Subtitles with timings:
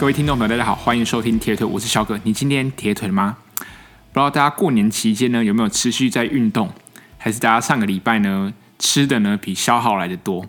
[0.00, 2.18] 各位听众朋友，大家好，欢迎收听铁腿，我是小哥。
[2.24, 3.36] 你今天铁腿了吗？
[3.58, 3.66] 不知
[4.14, 6.70] 道大家过年期间呢有没有持续在运动，
[7.18, 10.46] 还是大家上个礼拜呢吃的呢比消耗来得多？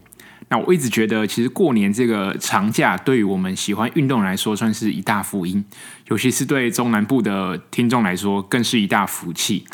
[0.48, 5.66] 那我一直觉得，其实过年这个长假对于我们喜欢运动来说，算是一大福音，
[6.08, 9.66] 尤其是对中南部的听众来说，更是一大福气。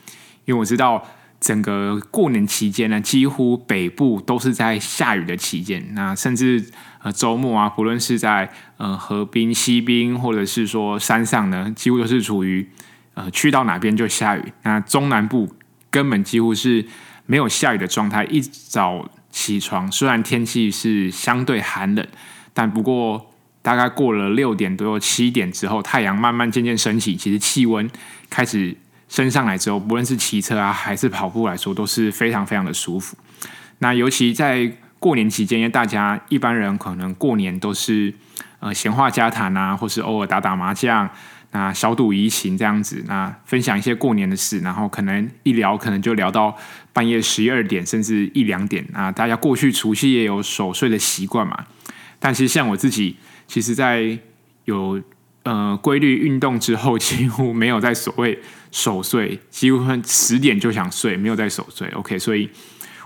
[0.46, 1.06] 因为我知道，
[1.40, 6.66] 整个过年期间呢，几乎北部都是在下雨的期间，那甚至。
[7.04, 12.68] 呃，周末啊，不论是在呃河滨、溪滨，或者是说山上呢，几乎都是处于
[13.14, 14.54] 呃去到哪边就下雨。
[14.64, 15.56] 那中南部
[15.90, 16.86] 根本几乎是
[17.26, 18.26] 没有下雨的状态。
[18.26, 22.06] 一早起床，虽然天气是相对寒冷，
[22.54, 27.90] 但不过大概过了六点多、七点之后，太阳慢慢渐渐升起，其实气温
[28.30, 28.76] 开始
[29.08, 33.16] 升上来之后，不论是骑车啊还是跑步来说，都是非常非常的舒服。
[33.80, 38.14] 那尤其在过年期间，因为大家一般人可能过年都是
[38.60, 41.08] 呃闲话家谈啊，或是偶尔打打麻将，
[41.52, 46.56] 那小赌怡情这样子，那分享一些过年的事，然后可能一聊可能就聊到
[46.94, 49.12] 半夜十一二点，甚至一两点啊。
[49.12, 51.66] 大家过去除夕也有守岁的习惯嘛，
[52.20, 54.18] 但是像我自己，其实在
[54.66, 55.02] 有
[55.44, 58.40] 呃规律运动之后，几乎没有在所谓
[58.72, 61.88] 守岁，几乎十点就想睡，没有在守岁。
[61.90, 62.50] OK，所以。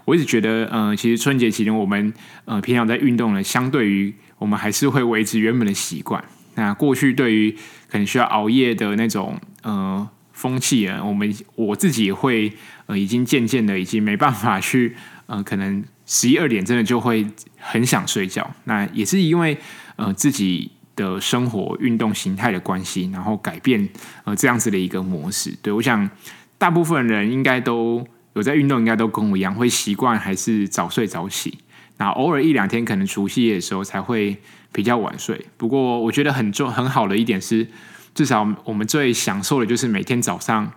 [0.06, 2.14] 我一直觉得，呃，其实春节期间我们
[2.46, 6.24] 呃平常在运动呢，相对于我们还是会维持原本的习惯。
[6.56, 7.52] 那过去对于
[7.90, 12.52] 可能需要熬夜的那种呃风气啊，我们我自己也会
[12.88, 14.96] 呃已经渐渐的已经没办法去
[15.28, 17.26] 呃可能十一二点真的就会
[17.58, 18.50] 很想睡觉。
[18.66, 19.58] 那也是因为
[19.96, 23.88] 呃自己的生活运动形态的关系，然后改变
[24.26, 25.56] 呃这样子的一个模式。
[25.62, 26.10] 对，我想
[26.58, 28.06] 大部分人应该都。
[28.34, 31.60] 有在运动，应该都跟我一样，会习惯还是早睡早起。
[31.98, 34.38] 那偶尔一两天，可能除夕夜的时候才会
[34.72, 35.46] 比较晚睡。
[35.58, 37.68] 不过，我觉得很重很好的一点是，
[38.16, 40.72] 至少我们最享受的就是每天早上，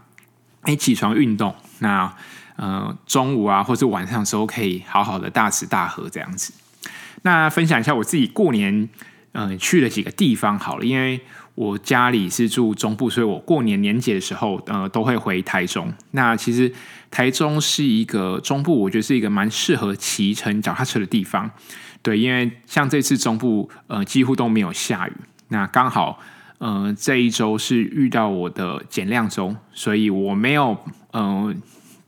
[0.62, 1.54] 哎，起床运动。
[1.78, 2.14] 那
[2.56, 6.52] 呃，中午啊，或是晚上的时候，可以好好的大吃大喝这样子。
[7.22, 8.88] 那分享一下我自己过年，
[9.34, 11.20] 嗯、去了几个地方好了，因为。
[11.56, 15.94] 我家里是住中部，所以我过年年节的时候，呃，都会回台中。
[16.10, 16.68] 那其实
[17.12, 21.48] 台中是一个中部，我觉得是一个蛮适合骑乘脚踏车的地方。
[22.02, 25.12] 对，因为像这次中部，呃，几乎都没有下雨。
[25.46, 26.18] 那刚好，
[26.58, 30.76] 呃，这一周是遇到我的减量周，所以我没有，
[31.12, 31.54] 呃，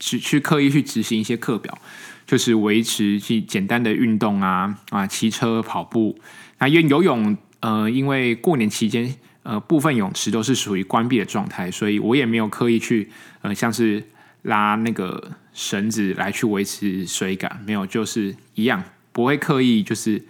[0.01, 1.79] 去去刻意去执行一些课表，
[2.27, 6.19] 就是维持去简单的运动啊啊，骑车、跑步。
[6.59, 9.15] 那因为游泳，呃，因为过年期间。
[9.49, 13.09] 呃，部分泳池都是属于关闭的状态，所以我也没有刻意去，
[13.43, 14.03] 呃，像是
[14.43, 20.21] 拉那个绳子来去维持水感，没有，就是一样，不会刻意就是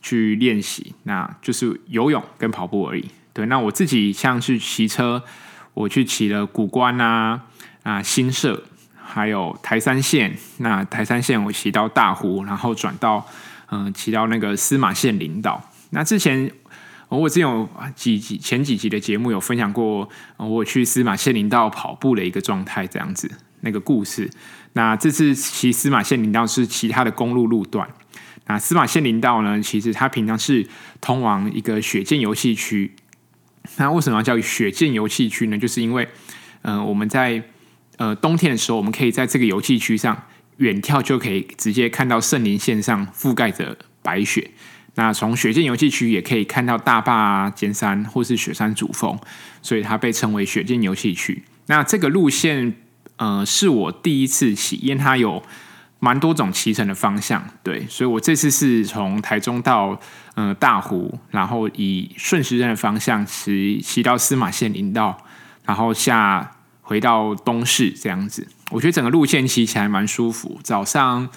[0.00, 3.10] 去练习，那就是游泳跟跑步而已。
[3.34, 5.22] 对，那我自己像是骑车，
[5.74, 7.42] 我去骑了古关啊
[7.82, 8.64] 啊新社，
[8.96, 13.26] 还有台三线，那台三线我骑到大湖，然后转到
[13.70, 16.50] 嗯、骑到那个司马线林道，那之前。
[17.10, 20.06] 我之前有几集前几集的节目有分享过，
[20.36, 23.30] 我去司马县林道跑步的一个状态，这样子
[23.62, 24.28] 那个故事。
[24.74, 27.88] 那这次骑司马县林道是其他的公路路段。
[28.46, 30.68] 那司马县林道呢，其实它平常是
[31.00, 32.94] 通往一个雪见游戏区。
[33.78, 35.56] 那为什么要叫雪见游戏区呢？
[35.56, 36.06] 就是因为，
[36.60, 37.42] 嗯、我们在
[37.96, 40.24] 呃冬天的时候，我们可以在这个游戏区上
[40.58, 44.50] 远眺，就可以直接看到圣林线上覆盖着白雪。
[44.94, 49.16] 那从雪见游戏区也可以看到大坝尖山或是雪山主峰，
[49.62, 51.44] 所以它被称为雪见游戏区。
[51.66, 52.74] 那这个路线，
[53.16, 55.40] 呃，是我第一次骑，因为它有
[56.00, 60.00] 蛮多种骑乘的方向，对，所以我这次是从台中到
[60.34, 65.24] 呃大湖，然后以顺时针的方向骑骑到司马限林道，
[65.64, 68.48] 然后下回到东势这样子。
[68.70, 71.28] 我觉得整个路线骑起来蛮舒服，早上。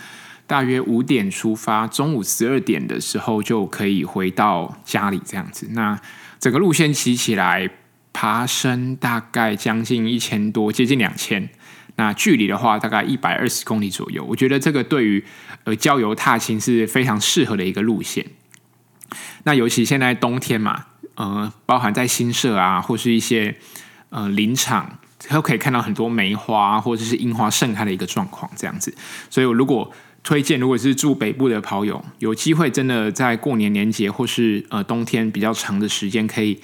[0.47, 5.65] 大约五点出发，中午十二点的时候就可以回到家里，这样子。
[5.69, 5.97] 那
[6.41, 7.69] 整个路线骑起来，
[8.11, 11.47] 爬升大概将近一千多，接近两千。
[11.95, 14.25] 那距离的话，大概一百二十公里左右。
[14.25, 15.23] 我觉得这个对于
[15.63, 18.25] 呃郊游踏青是非常适合的一个路线。
[19.43, 23.55] 那尤其现在冬天嘛，呃，包含在新社啊，或是一些
[24.09, 24.97] 呃林场，
[25.29, 28.93] 都可以看到很多梅花或者是樱花盛开的一个状况，这样子。
[29.29, 29.91] 所以，我如果
[30.23, 36.59] 推荐，如果是住北部的跑友，有机会真的在过年年节或是呃冬天比较长的时间，可以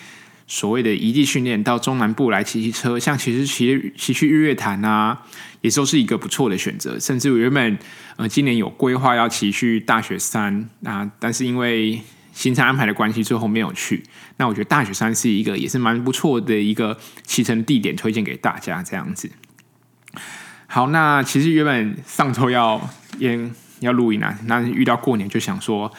[0.46, 5.24] 所谓的异地训练到中南部来骑骑车，像其实骑骑去日月潭啊，
[5.62, 7.00] 也都是一个不错的选择。
[7.00, 7.78] 甚至我原本
[8.18, 12.00] 呃今年有规划要骑去大雪山啊，但是因为
[12.38, 14.04] 行程安排的关系，最后没有去。
[14.38, 19.32] 那我觉得大雪山是一个也是蛮不错的一个骑乘地点，推荐给大家这样子。
[20.68, 22.88] 好，那其实原本上周要
[23.18, 23.50] 也
[23.80, 25.92] 要录音啊，那遇到过年就想说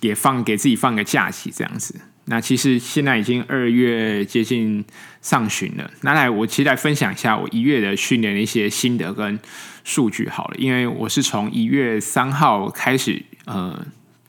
[0.00, 1.94] 也放给自己放个假期这样子。
[2.24, 4.84] 那其实现在已经二月接近
[5.22, 9.38] 上旬了，那来我其实来分享一下我一月的训练的一些心得跟
[9.84, 13.86] 数据好了，因为我是从一月三号开始呃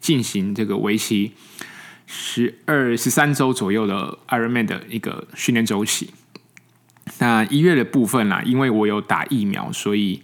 [0.07, 1.33] 进行这个为期
[2.05, 6.11] 十二十三周左右的 Ironman 的一个训练周期。
[7.17, 10.21] 那一月的部分啦，因为我有打疫苗，所以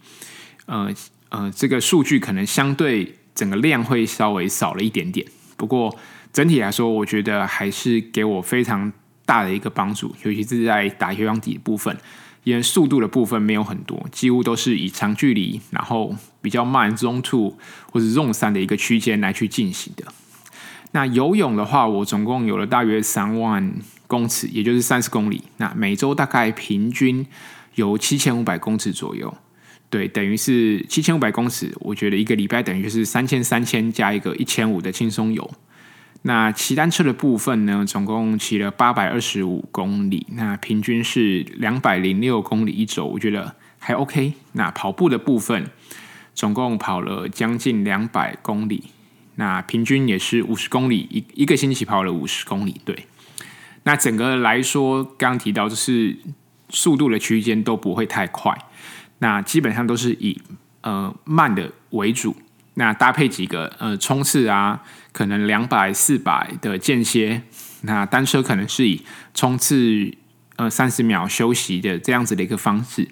[0.67, 0.89] 呃
[1.27, 5.27] 呃这个数据可能相对整个量会稍微少了一点点，
[5.57, 5.99] 不过。
[6.31, 8.91] 整体来说，我觉得还是给我非常
[9.25, 11.95] 大的一个帮助，尤其是在打有氧底的部分，
[12.43, 17.57] 因为速度的部分没有很多，几乎都是以长距离，然后比较慢 Zone Two
[17.91, 20.05] 或者 Zone 三的一个区间来去进行的。
[20.91, 23.73] 那游泳的话，我总共有了大约三万
[24.05, 25.41] 公尺，也就是三十公里。
[25.57, 27.25] 那每周大概平均
[27.75, 29.33] 有七千五百公尺左右，
[29.89, 31.73] 对，等于是七千五百公尺。
[31.79, 35.49] 我觉得一个礼拜等于就是三千三千加一个一千五的轻松游。
[36.25, 44.33] 那骑单车的部分呢，总共骑了八百二十五公里，那平均是两百零六公里一周，我觉得还 OK。
[44.53, 45.69] 那跑步的部分，
[46.33, 48.85] 总共跑了将近两百公里，
[49.35, 52.79] 那平均也是五十公里一一个星期跑了五十公里。
[52.85, 53.05] 对，
[53.83, 56.17] 那整个来说，刚刚提到就是
[56.69, 58.57] 速度的区间都不会太快，
[59.19, 60.41] 那基本上都是以
[60.83, 62.33] 呃慢的为主。
[62.75, 64.81] 那搭配几个呃冲刺啊，
[65.11, 67.43] 可能两百、四百的间歇。
[67.81, 70.15] 那单车可能是以冲刺
[70.55, 73.07] 呃三十秒休息的这样子的一个方式，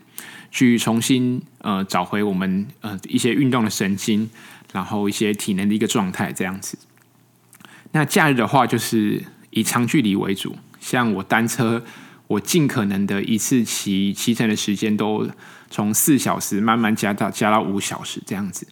[0.49, 4.29] 去重新呃找回我们呃一些运动的神经，
[4.71, 6.77] 然后一些体能的一个状态这样子。
[7.91, 11.83] 那假日的话，就是以长距离为主，像我单车，
[12.27, 15.29] 我尽可能的一次骑骑乘的时间都
[15.69, 18.65] 从四小时慢慢加到加到五小时这样子。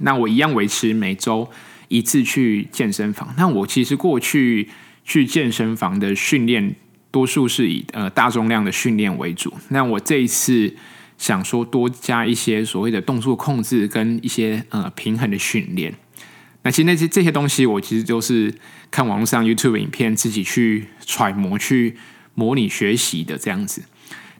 [0.00, 1.48] 那我一样维持每周
[1.88, 3.34] 一次去健身房。
[3.36, 4.68] 那我其实过去
[5.04, 6.74] 去健身房的训练，
[7.10, 9.52] 多数是以呃大重量的训练为主。
[9.68, 10.74] 那我这一次
[11.16, 15.94] 想说多加一些所谓的动作控制跟一些呃平衡的训练。
[16.62, 18.52] 那其实那些这些东西，我其实都是
[18.90, 21.96] 看网络上 YouTube 影片，自己去揣摩、去
[22.34, 23.84] 模拟学习的这样子。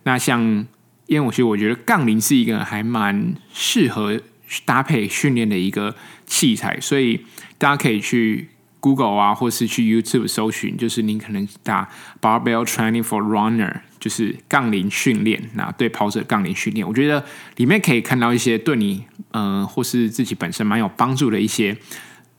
[0.03, 0.67] 那像
[1.07, 4.21] 因为我其实我觉得杠铃是一个还蛮适合。
[4.65, 5.95] 搭配训练的一个
[6.27, 7.25] 器材，所以
[7.59, 8.49] 大家可以去
[8.81, 11.91] Google 啊，或是去 YouTube 搜寻，就是你可能打
[12.21, 15.51] Barbell Training for Runner，就是杠铃训练。
[15.55, 17.25] 那对跑者杠铃训练，我觉得
[17.57, 21.77] 里面可以看到一些对你呃或是自己本身蛮有帮助的一些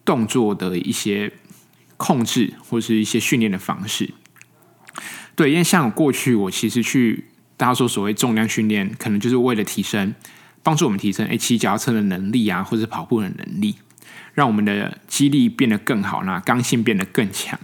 [0.06, 1.34] 动作的一些
[1.98, 4.14] 控制，或是一些训练的方式。
[5.36, 7.26] 对，因为像过去我其实去
[7.58, 10.16] 大家说所谓重量训练，可能就是为了提升。
[10.68, 13.78] 帮助我们提升诶骑脚踏车的能力啊，或者跑步的能力，
[14.34, 17.58] 让我们的肌力变得更好，那刚性变得更强。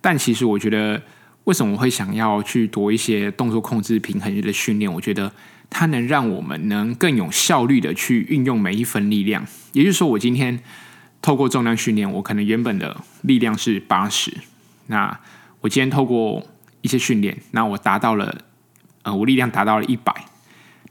[0.00, 1.02] 但其实我觉得，
[1.42, 4.92] 为什么我会想要去多一些动作控制、平衡的训练？
[4.92, 5.32] 我觉得
[5.68, 9.44] 它能让我们能更有效率的去运用每一分力量。
[9.72, 10.60] 也就是说，我今天
[11.20, 14.32] 透过重量训练，我可能原本的力量是八十，
[14.86, 15.18] 那
[15.62, 16.46] 我今天透过
[16.82, 18.44] 一些训练，那我达到了，
[19.02, 20.14] 呃，我力量达到了一百。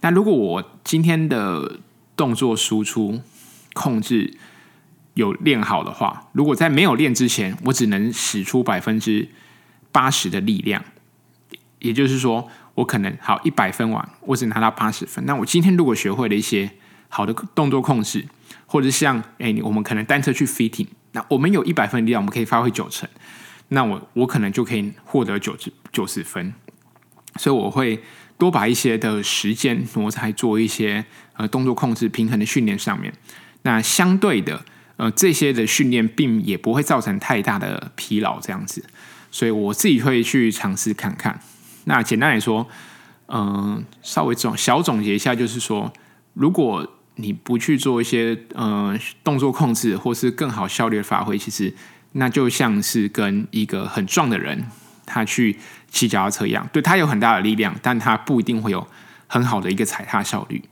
[0.02, 1.80] 那如果我今天的
[2.18, 3.22] 动作输出
[3.74, 4.34] 控制
[5.14, 9.30] 有练好的话，如果在没有练之前，我只能使出百分之
[9.92, 10.84] 八十的力量，
[11.80, 15.24] 也就是说，我可能好一百分完，我只拿到八十分。
[15.26, 16.72] 那我今天如果学会了一些
[17.08, 18.26] 好的动作控制，
[18.66, 23.08] 或者像哎，我们可能单车去 fitting，那我们有一百分力量，我们可以发挥九成，
[23.68, 26.54] 那我我可能就可以获得九十九十分，
[27.36, 28.02] 所以我会。
[28.42, 33.14] 多把一些的时间挪在做一些呃动作控制平衡的训练上面，
[33.62, 34.66] 那相对的
[34.98, 38.84] 呃这些的训练并也不会造成太大的疲劳这样子，
[39.30, 41.40] 所以我自己会去尝试看看。
[41.84, 42.68] 那简单来说，
[43.28, 45.94] 嗯、稍微总小总结一下，就是说，
[46.34, 51.72] 如果你不去做一些呃动作控制或是更好效率的发挥，其实
[52.14, 54.66] 那就像是跟一个很壮的人。
[55.04, 55.58] 他去
[55.92, 58.88] 骑脚踏车一样，对，它有很大的力量，但它不一定会有
[59.28, 60.64] 很好的一个踩踏效率。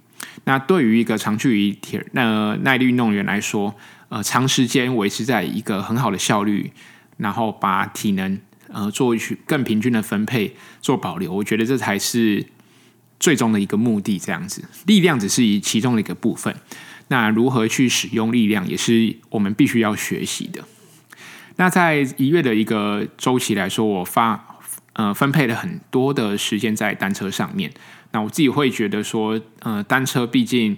[0.45, 3.75] 那对于一个长距离铁那耐力运动员来说，
[4.07, 6.71] 呃，长时间维持在一个很好的效率，
[7.17, 12.45] 然后把体能呃做去更平均的分配做保留，我觉得这才是
[13.19, 14.17] 最终的一个目的。
[14.17, 16.55] 这样子，力量只是以其中的一个部分，
[17.09, 20.63] 那如何去使用力量，也是我们必须要学习的。
[21.57, 24.49] 那在一月的一个周期来说，我发
[25.00, 27.72] 呃分配了很多的时间在单车上面。
[28.12, 30.77] 那我自己会觉得说，呃，单车毕竟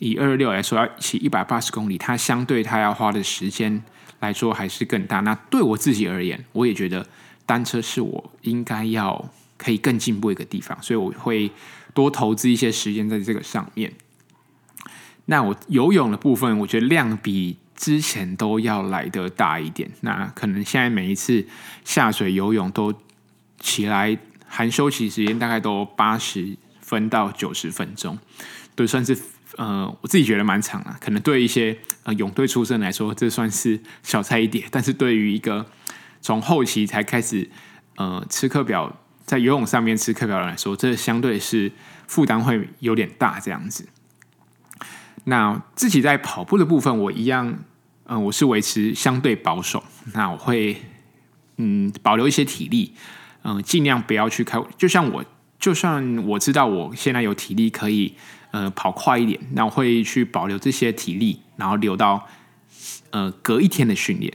[0.00, 3.82] 以二二六来说要骑一百八十公里，它相对它要花的时间
[4.20, 5.20] 来说还是更大。
[5.20, 7.06] 那对我自己而言，我也觉得
[7.46, 11.50] 单车是我应该要可以更进步一个地方，所以我会
[11.94, 13.94] 多投资一些时间在这个上面。
[15.24, 19.90] 那我游泳的部分，我觉得量比之前都要来得大一点。
[20.02, 21.46] 那可能现在每一次
[21.82, 22.92] 下水游泳都
[23.60, 28.18] 起来，含休息时间大概都八十分到九十分钟，
[28.74, 29.16] 都算是
[29.56, 30.96] 呃，我自己觉得蛮长啊。
[31.00, 34.64] 可能对一些呃泳队出身来说，这算是小菜一碟。
[34.70, 35.66] 但是对于一个
[36.20, 37.48] 从后期才开始
[37.96, 41.72] 呃吃课表，在游泳上面吃课表人来说，这相对是
[42.06, 43.88] 负担会有点大这样子。
[45.24, 47.64] 那自己在跑步的部分，我一样，
[48.04, 49.82] 嗯、我是维持相对保守。
[50.12, 50.82] 那我会，
[51.56, 52.92] 嗯，保留一些体力，
[53.44, 54.60] 嗯、尽量不要去开。
[54.76, 55.24] 就像我，
[55.60, 58.14] 就算我知道我现在有体力可以，
[58.50, 62.26] 呃，跑快一点，那我会去保留这些体力，然后留到，
[63.10, 64.34] 呃，隔一天的训练。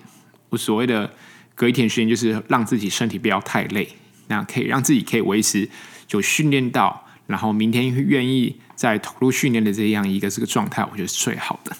[0.49, 1.11] 我所谓的
[1.53, 3.89] 隔一天训练，就是让自己身体不要太累，
[4.27, 5.69] 那可以让自己可以维持
[6.07, 8.55] 就训练到，然后明天愿意。
[8.79, 11.75] 再投入训练的这样一个这个状态，我觉得是最好的。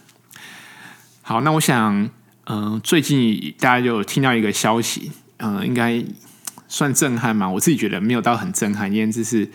[1.21, 2.09] 好，那我想，
[2.47, 6.03] 嗯、最近大家就听到一个消息，嗯、应该
[6.69, 7.49] 算震撼吗？
[7.49, 9.51] 我自己觉得没有到很震撼，因为这是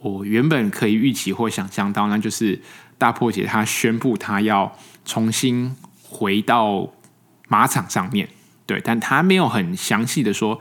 [0.00, 2.60] 我原本可以预期或想象到，那就是
[2.98, 6.92] 大破节他宣布他要重新回到
[7.46, 8.28] 马场上面，
[8.66, 10.58] 对，但他没有很详细的说，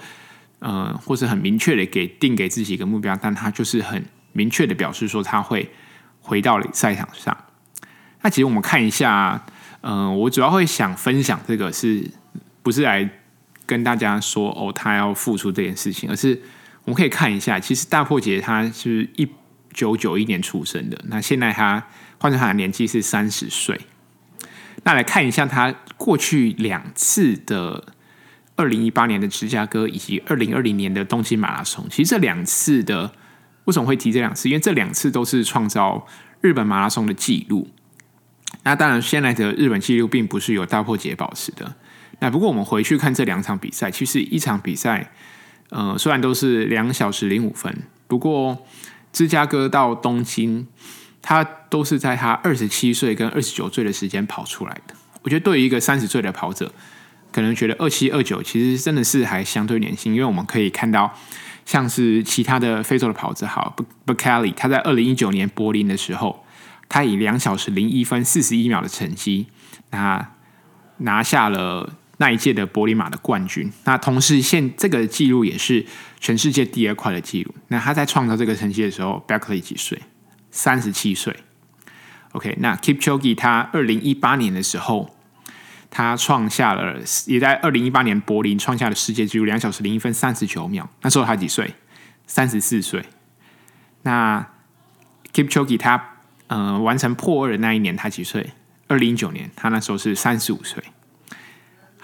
[0.60, 5.72] 嗯、呃，或是很明确的给定给自己一个目标，但他就是很明确的表示说他会。
[6.28, 7.38] 回到赛场上，
[8.24, 9.46] 那其实我们看一下，
[9.82, 12.10] 嗯、我主要会想分享这个，是
[12.64, 13.08] 不是来
[13.66, 16.42] 跟大家说哦，他要付出这件事情，而是
[16.84, 19.28] 我们可以看一下，其实大破节他是一
[19.74, 21.88] 九九一年出生的，那现在他
[22.20, 23.80] 换成他的年纪是三十岁，
[24.84, 27.94] 那来看一下他过去两次的
[28.56, 33.14] 二零一八年的芝加哥以及二零二零年的东京马拉松，其实这两次的。
[33.66, 34.48] 为什么会提这两次？
[34.48, 36.06] 因为这两次都是创造
[36.40, 37.68] 日本马拉松的纪录。
[38.62, 41.74] 那当然，现在的日本纪录并不是由大破节保持的。
[42.20, 45.12] 那不过我们回去看这两场比赛，其实一场比赛，
[45.70, 48.66] 呃，虽然都是两小时零五分，不过
[49.12, 50.68] 芝加哥到东京，
[51.22, 54.96] 他都是在他二十七岁跟二十九岁的时间跑出来的。
[55.24, 56.72] 我觉得对于一个三十岁的跑者，
[57.32, 61.14] 可能觉得二七二九其实真的是还相对年轻，因为我们可以看到。
[61.66, 66.46] 像是其他的非洲的跑者，好，Bekali，他在二零一九年柏林的时候，
[66.88, 69.48] 他以两小时零一分四十一秒的成绩，
[69.90, 70.30] 那
[70.98, 73.72] 拿下了那一届的柏林马的冠军。
[73.84, 75.86] 那同时，现这个记录也是
[76.20, 77.54] 全世界第二快的记录。
[77.70, 80.02] 那他在创造这个成绩的时候 b e c k l e y 几岁？
[80.52, 81.36] 三十七岁。
[82.32, 85.12] OK，那 Kipchoge 他二零一八年的时候。
[85.92, 90.90] 他创下了，也在二零一八年柏林创下了世界纪录，两小时零一分三十九秒。
[91.02, 91.74] 那时候他几岁？
[92.28, 93.02] 三十四岁。
[94.02, 94.46] 那
[95.32, 96.18] Kipchoge 他
[96.48, 98.50] 呃完成破二的那一年，他几岁？
[98.90, 100.84] 二零一九年，他那时候是三十五岁。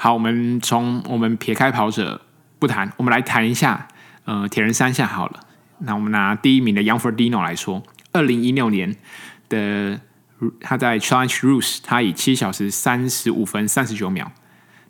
[0.03, 2.21] 好，我们从我们撇开跑者
[2.57, 3.87] 不谈，我们来谈一下
[4.25, 5.41] 呃铁人三项好了。
[5.77, 8.95] 那我们拿第一名的 Jan Frodeno 来说，二零一六年
[9.47, 10.01] 的。
[10.59, 14.31] 他在 Challenge Roth，他以七小时三十五分三十九秒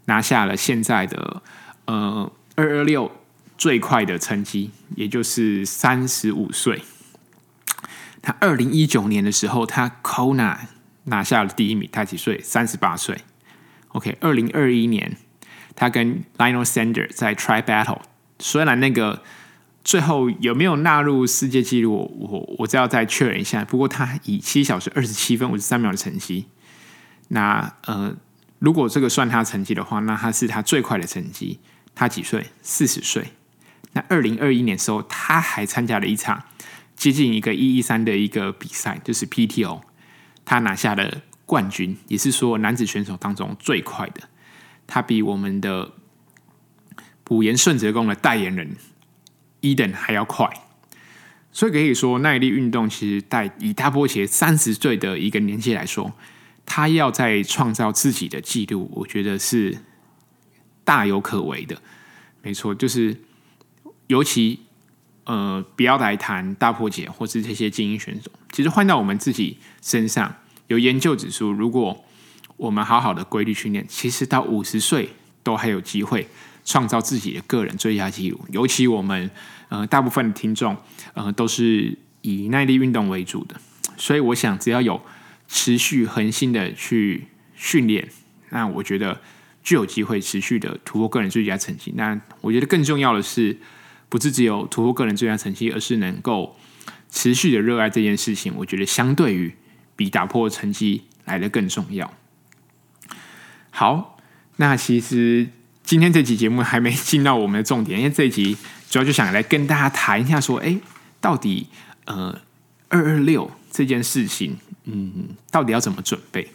[0.06, 1.44] 拿下了现在的
[1.84, 3.12] 呃二二六
[3.58, 6.84] 最快的成绩，也就是三十五岁。
[8.22, 10.56] 他二零一九年的时候，他 Kona
[11.03, 12.39] 拿下了第一名，他几岁？
[12.41, 13.18] 三十八岁。
[13.94, 15.18] OK，二零二一年，
[15.76, 18.02] 他跟 Lionel Sander 在 Tri Battle，
[18.40, 19.24] 虽然那个。
[19.84, 22.16] 最后有没有纳入世界纪录？
[22.20, 23.66] 我我只要再确认一下。
[23.66, 26.46] 不过他以七小时二十七分五十三秒的成绩，
[27.30, 28.16] 那呃，
[28.60, 31.60] 如果这个算他成绩的话，那他是他最快的成绩。
[31.96, 32.46] 他几岁？
[32.62, 33.30] 四十岁。
[33.94, 36.44] 那二零二一年的时候，他还参加了一场
[36.96, 39.82] 接近一个一一三的一个比赛，就是 PTO，
[40.46, 44.22] 他拿下了冠军，也是说男子选手当中最快的。
[44.88, 45.91] 他比我们的
[47.25, 48.77] 埔盐顺泽宫的代言人。
[49.60, 50.50] 伊登还要快，
[51.51, 56.13] 所以可以说耐力运动其实带以大波鞋三十岁的一个年纪来说，
[56.65, 59.77] 他要在创造自己的纪录，我觉得是
[60.86, 61.79] 大有可为的。
[62.41, 63.22] 没错，就是
[64.08, 64.62] 尤其
[65.25, 70.38] 呃，不要来谈大破节或是这些精英选手，其实换到我们自己身上，
[70.72, 72.01] 有研究指出，如果
[72.56, 75.10] 我们好好的规律训练，其实到五十岁
[75.44, 76.25] 都还有机会
[76.63, 78.40] 创造自己的个人最佳纪录。
[78.50, 79.30] 尤其我们
[79.68, 80.78] 呃大部分的听众
[81.13, 83.60] 呃都是以耐力运动为主的，
[83.98, 85.01] 所以我想只要有
[85.50, 88.08] 持续恒心的去训练，
[88.51, 89.20] 那我觉得
[89.62, 91.92] 就有机会持续的突破个人最佳成绩。
[91.98, 93.58] 那我觉得更重要的是，
[94.08, 96.56] 不是只有突破个人最佳成绩，而是能够
[97.10, 98.54] 持续的热爱这件事情。
[98.56, 99.54] 我觉得相对于
[100.01, 102.12] 比打破成绩来得更重要。
[103.70, 104.17] 好，
[104.55, 105.48] 那其实
[105.84, 108.58] 今天这期节目还没进到我们的重点，因为这一集
[108.89, 110.75] 主要就想来跟大家谈一下，说，哎，
[111.20, 111.67] 到底
[112.05, 112.41] 呃
[112.89, 116.50] 二二六这件事情，嗯，到底要怎么准备？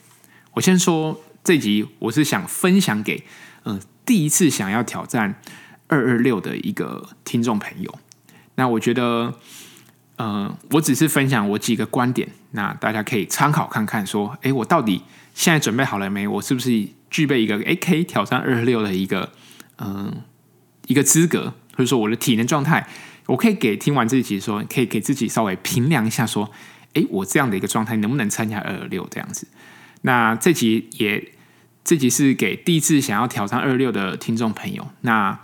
[0.55, 3.23] 我先说这集，我是想分享给
[3.63, 5.41] 嗯、呃、第一次想要挑战
[5.87, 7.97] 二二六的一个听众朋友。
[8.57, 9.39] 那我觉得，
[10.17, 15.03] 呃，我只是分享我几个观点，那大家可以参考看看，说，哎，我到底
[15.35, 16.27] 现在准备好了没？
[16.27, 16.89] 我是不是？
[17.09, 19.33] 具备一个诶可以挑战二十六的一个
[19.79, 20.13] 嗯
[20.89, 22.87] 一个资格，或者说我的体能状态，
[23.27, 26.51] 我可以给听完这一集说，可以给自己稍微评量一下，说，
[26.95, 29.47] 诶，我这样的一个状态能不能参加二十六这样子？
[30.03, 31.33] 那这集也
[31.85, 34.89] 这集是给第一次想要挑战二十六的听众朋友。
[35.03, 35.39] 那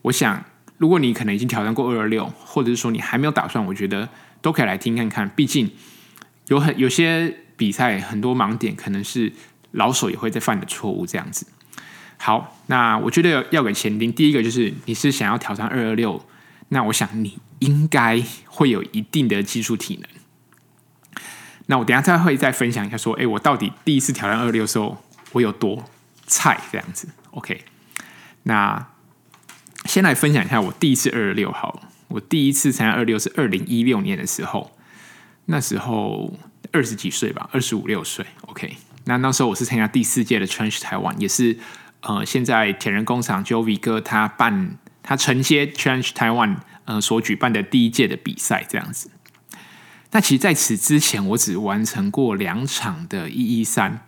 [0.00, 0.42] 我想，
[0.82, 4.08] 如果你可能已经挑战过二二六，或者是说你还没有打算，我觉得
[4.42, 5.30] 都可以来听看看。
[5.30, 5.70] 毕竟
[6.48, 9.32] 有很有些比赛很多盲点，可能是。
[9.74, 11.46] 老手也会在犯的错误，这样子。
[12.18, 16.22] 好，那我觉得要给前丁，第一个就是你是想要挑战二二六，
[16.68, 20.10] 那我想你应该会有一定的基础体能。
[21.68, 25.82] 那我等下再会再分享一下，说，哎，我到底第一次挑战二二六的时候，我有多
[26.26, 27.08] 菜这样子。
[27.30, 27.64] OK，
[28.42, 28.88] 那
[29.92, 31.82] 先来分享一下我第一次二二六好了。
[32.08, 34.70] 我第一次参加二六是二零一六年的时候，
[35.44, 36.34] 那时候
[36.70, 38.24] 二十几岁吧，二十五六岁。
[38.46, 38.74] OK。
[39.04, 41.58] 那那时候我是参加第四届的 Change Taiwan，也是
[42.00, 49.10] 呃现在铁人工厂 Jovi 哥他办他承接 Change Taiwan 呃所举办的第一届的比赛这样子。
[50.12, 54.06] 那其实在此之前，我只完成过两场的一一三，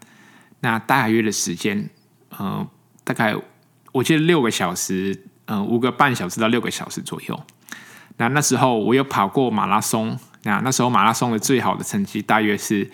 [0.60, 1.90] 那大约的时间
[2.30, 2.66] 呃
[3.04, 3.36] 大概
[3.92, 7.40] 我记得六个小时，嗯五个半小时到六个小时左右。
[8.16, 12.90] 那那时候我有跑过马拉松，那那时候马拉松的最好的成绩大约是。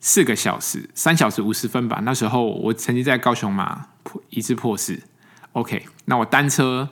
[0.00, 1.98] 四个小时，三小时五十分吧。
[2.04, 5.02] 那时候我曾经在高雄马破一次破四。
[5.54, 6.88] OK，那我单车，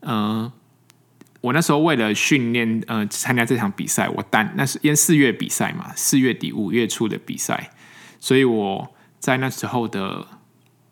[0.00, 0.52] 嗯、
[1.40, 7.70] 我那时候为了训练，呃，参加这场比赛，我单那是因为四月比赛嘛，四月底五月初的比赛，
[8.20, 10.26] 所以我在那时候的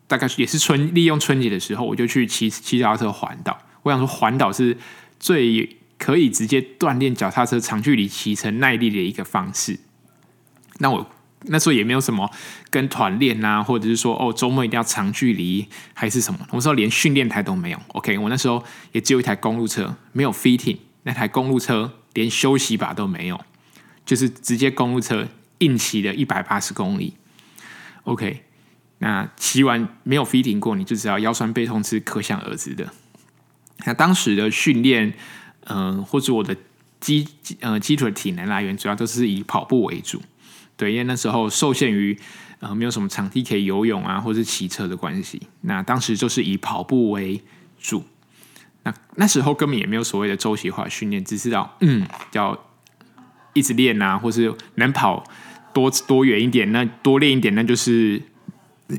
[0.07, 3.57] 大概也是春利用春节的时候，我就去骑骑脚踏车环岛。
[3.83, 4.77] 我想说，环岛是
[5.19, 9.79] 最可以直接锻炼脚踏车长距离骑乘耐力的一个方式。
[10.79, 11.09] 那我。
[11.49, 12.29] 那时候也没有什么
[12.71, 16.39] 跟团练啊，或者是说哦，周末一定要长距离还是什么？
[16.49, 17.79] 我那时候连训练台都没有。
[17.89, 23.39] OK，我那时候也只有一台公路车，没有 fitting，那台公路车连休息把都没有，
[24.03, 25.27] 就是直接公路车
[25.59, 27.13] 硬骑了一百八十公里。
[28.05, 28.43] OK，
[28.99, 32.91] 那骑完没有 fitting 过，你就知道腰酸背痛是可想而知的。
[33.85, 35.13] 那当时的训练，
[35.65, 36.55] 嗯、或者我的
[36.99, 37.27] 基
[37.59, 40.21] 呃基础的体能来源，主要都是以跑步为主。
[40.75, 42.17] 对，因为那时候受限于
[42.59, 47.41] 呃没有什么场地可以游泳啊，或是骑车的关系，那当时就是以跑步为
[47.79, 48.03] 主。
[48.83, 52.57] 那那时候根本也没有所谓的周期化训练，只知道嗯要
[53.53, 55.23] 一直练啊，或是能跑
[55.73, 58.21] 多多远一点，那多练一点，那就是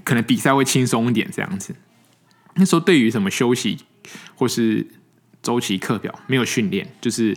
[0.05, 1.75] 可能比赛会轻松一点这样子。
[2.55, 3.79] 那时候对于什么休息
[4.35, 4.87] 或是
[5.43, 7.37] 周期课表没有训练，就是。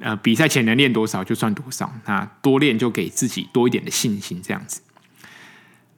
[0.00, 4.80] 呃，比赛前能练多少就算多少，那多练就给自己多一点的信心，这样子。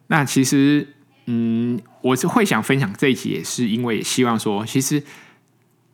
[0.08, 0.86] 那其实，
[1.24, 5.02] 嗯，我是会想分享这一集，也是因为希望说，其实，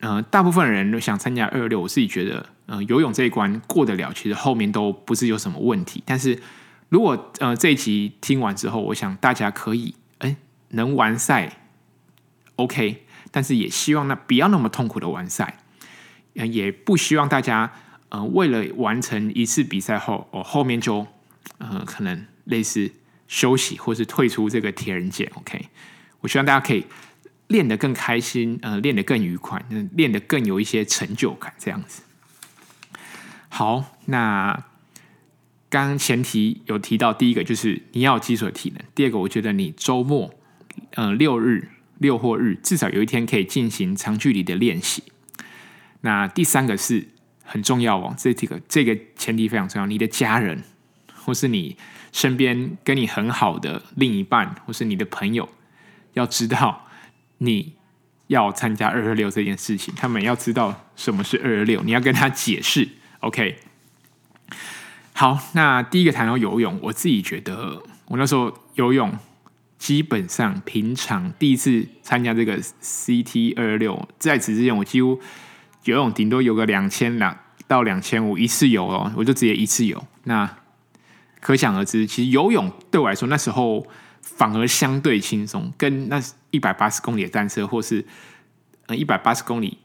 [0.01, 6.03] 呃，大部分人都想参加二六，我自己觉得，呃，游泳这一关过得了，其实后面都不是有什么问题。
[6.05, 6.37] 但是
[6.93, 10.35] 如果呃这一集听完之后，我想大家可以，哎，
[10.69, 11.57] 能完赛
[12.57, 15.57] ，OK，但是也希望那不要那么痛苦的完赛，
[16.35, 17.73] 呃，也不希望大家。
[18.09, 21.07] 呃，为了完成一次比赛后，我后面就
[21.57, 22.91] 呃可能类似
[23.27, 25.31] 休息或是退出这个铁人节。
[25.33, 25.69] OK，
[26.21, 26.85] 我希望大家可以
[27.47, 32.03] 练得更开心，呃，练得更愉快，练得更有一些成就感，这样子。
[33.49, 34.63] 好，那
[35.73, 40.31] 刚刚前提有提到，第一个就是你要有基础的体能，第二个我觉得你周末，
[40.91, 45.01] 呃，六日六或日至少有一天可以进行长距离的练习。
[46.01, 47.07] 那第三个是。
[47.45, 49.85] 很重要哦，这几个这个前提非常重要。
[49.85, 50.63] 你的家人，
[51.13, 51.75] 或是你
[52.13, 55.49] 身边跟你很好的另一半，或是你的朋友，
[56.13, 56.87] 要知道
[57.39, 57.73] 你
[58.27, 62.87] 要参加二二六这件事情，他们要知道什么是二二六，你要跟他解释。
[63.19, 63.59] OK，
[65.23, 69.09] 好，那第一个谈到游泳，我自己觉得我那时候游泳
[69.77, 75.17] 基本上平常第一次参加这个 CT 二六，在此之前我几乎
[75.85, 80.03] 游泳顶多游个两千两到两千五一次游哦，我就直接一次游。
[80.25, 80.57] 那
[81.39, 83.87] 可想而知，其实游泳对我来说那时候
[84.21, 88.05] 反而相对轻松，跟那一百八十公里的单车或是
[88.87, 89.77] 呃一百八十公里。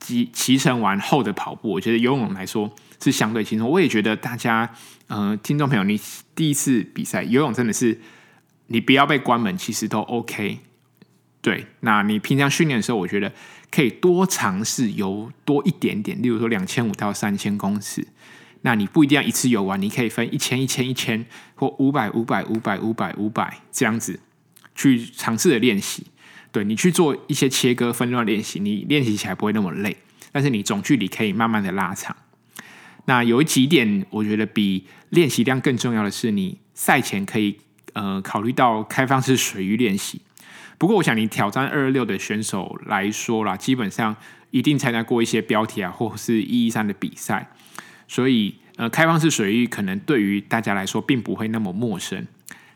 [0.00, 3.68] 骑骑乘完后的跑步，我觉得游泳来说是相对轻松。
[3.68, 4.70] 我也觉得大家，
[5.08, 6.00] 呃，听众朋友，你
[6.34, 8.00] 第一次比赛游泳真的是，
[8.66, 10.58] 你不要被关门，其实都 OK。
[11.42, 13.32] 对，那你平常训练的时候，我觉得
[13.70, 18.06] 可以多尝试游多一点点，例如说两千五到三千公尺。
[18.60, 24.20] 那你不一定要一次游完，你可以分一千、一千、一千，或五百、五百、五百、五百、五百这样子
[24.74, 26.08] 去尝试的练习。
[26.52, 29.96] 对，你去做一些切割分段练习，你练习起来不会那么累，
[30.30, 32.14] 但是你总距离可以慢慢的拉长。
[33.06, 37.56] 那有几点，我觉得比练习量更重要的是，你赛前可以
[37.94, 40.20] 呃考虑到开放式水域练习。
[40.78, 44.16] 不过，我想你挑战二二六的选手来说啦，基本上
[44.50, 47.50] 一定参加过一些标题啊，或是意义上的比赛，
[48.08, 52.26] 所以呃开放式水域可能对于大家来说并不会那么陌生。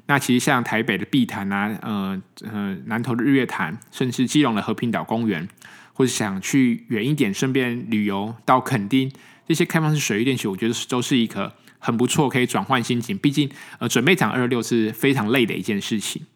[0.07, 5.49] 那其实像台北的碧潭啊，呃呃，南投的日月潭，甚至基隆的和平岛公园，
[5.95, 9.11] 或者想去远一点，顺便旅游到垦丁，
[9.47, 13.17] 这些开放式水域练习，我觉得都是一个很不错，可以转换心情。
[13.19, 16.27] 毕竟，呃，准备场二六是非常累的一件事情，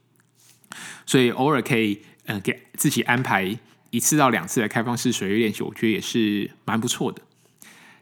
[1.06, 3.58] 所以偶尔可以呃给自己安排
[3.90, 7.22] 一次到两次的开放式水域练习，我觉得也是蛮不错的。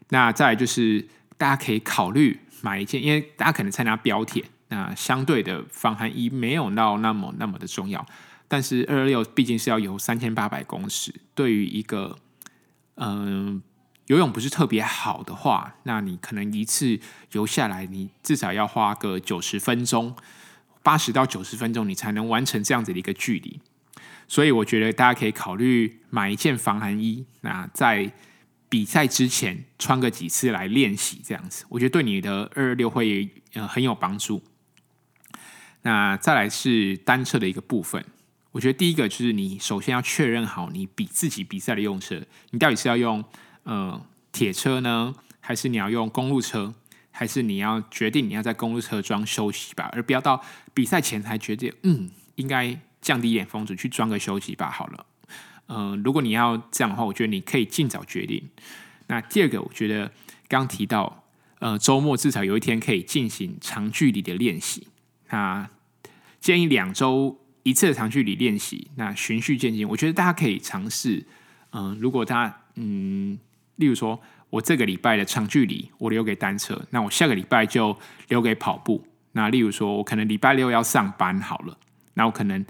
[0.09, 4.43] 那再来就是大家可以考虑买一件，因为大家可能参加标铁。
[4.69, 8.05] 那相对的防寒衣没有到那么那么的重要，
[8.49, 12.17] 但是二二六毕竟是要游三千八百公尺，对于一个
[12.95, 13.61] 嗯、
[14.07, 16.99] 游泳不是特别好的话，那你可能一次
[17.33, 20.15] 游下来，你至少要花个九十分钟，
[20.81, 23.59] 八十到九十分钟，你才能完成这样子的一个距离。
[24.29, 28.11] 所以我觉得大家可以考虑买一件防寒衣，那在
[28.69, 34.41] 比赛之前穿个几次来练习，这样子，我觉得对你的二二六会呃很有帮助。
[35.83, 38.05] 那再来是单车的一个部分，
[38.51, 43.23] 我觉得第一个就是你首先要确认好你比自己比赛的用车，你到底是要用
[43.67, 44.01] 呃
[44.31, 46.73] 铁车呢，还是你要用公路车，
[47.11, 50.41] 还是你要决定你要在公路车装休息吧，而不要到
[50.73, 55.05] 比赛前才决定，嗯，应该降低一点风阻去装个休息吧好了。
[55.67, 58.49] 嗯、呃，如果你要这样的话，我觉得你可以尽早决定。
[59.07, 60.11] 那第二个，我觉得
[60.47, 61.25] 刚提到，
[61.59, 64.87] 呃，周末至少有一天可以进行长距离的练习。
[65.29, 65.69] 那
[66.39, 69.85] 建议两周一次的长距离练习，那循序渐进。
[69.89, 71.25] 我觉得大家可以尝试，
[71.71, 73.37] 嗯、如果大家，嗯，
[73.77, 74.19] 例如说
[74.51, 79.03] 我这个礼拜的长距离我留给单车，那我下个礼拜就留给跑步。
[79.31, 81.77] 那例如说我可能礼拜六要上班好了，
[82.13, 82.63] 那我可能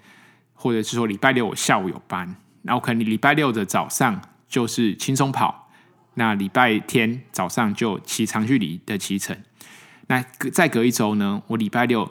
[0.53, 5.69] 或者是说礼拜六我下午有班，那我可能礼拜六的早上就是轻松跑，
[6.13, 9.37] 那礼拜天早上就骑长距离的骑乘。
[10.07, 12.09] 那隔再隔一周呢，我礼拜六。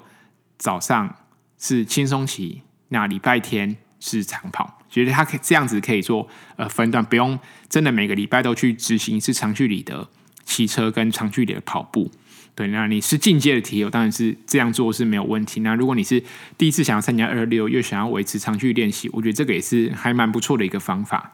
[0.59, 1.15] 早上
[1.59, 10.09] 是轻松骑，那礼拜天是长跑，觉得他可以这样子可以做呃分段，不用真的每个礼拜都去执行一次长距离的
[10.45, 12.11] 骑车跟长距离的跑步。
[12.55, 15.61] 对，那你是进阶的体友，当然是这样做是没有问题。
[15.61, 16.23] 那如果你是
[16.57, 21.33] 第一次想要参加二六，又想要维持长距离练习，我觉得这个也是还蛮不错的一个方法。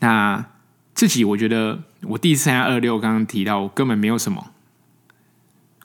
[0.00, 0.44] 那
[0.94, 4.52] 自己我觉得我第一次参加二六，刚刚提到我根本没有什么。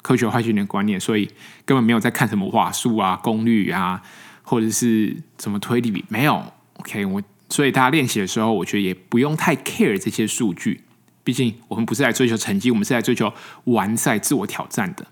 [0.02, 1.32] 科学化训练观念，所以
[1.63, 4.02] 根本没有在看什么瓦数啊、功率啊，
[4.43, 6.43] 或者是什么推力比，没有。
[6.75, 10.84] OK，我所以大家练习的时候，我觉得也不用太 care 这些数据。
[11.23, 13.34] 毕竟我们不是来追求成绩，我们是来追求
[13.65, 15.08] 完赛、自我挑战的。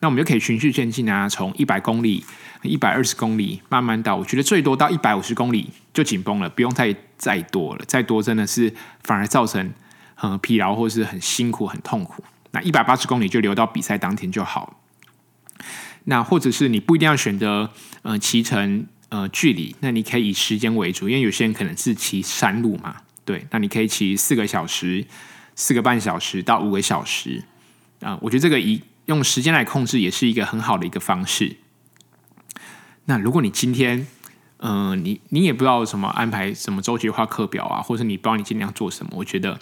[0.00, 2.24] 那我们就可以循序渐进啊，从一百公里、
[2.62, 7.84] 一百二十公里，慢慢到我觉得最多到一百五十公里就紧绷了，不用太再多了。
[7.88, 8.72] 再多真的是
[9.02, 9.72] 反而造成
[10.14, 12.22] 很疲劳，或是很辛苦、很痛苦。
[12.52, 14.78] 那一百八十公里就留到比赛当天就好。
[16.06, 17.70] 那或者是你不一定要选择
[18.02, 25.06] 呃骑乘呃距离，那你可以以时间为主，因为有些人可能是骑山路嘛，对，那你可以骑四个小时、
[25.54, 27.44] 四个半小时到五个小时
[28.00, 31.56] 啊、我觉得这个以用时间来控制也是一个很好的一个方式。
[33.06, 34.06] 那如果你今天
[34.58, 39.58] 嗯、呃，你你也不知道什么安排什么周期化课表啊，或者你不知道你尽量做什么，我觉得。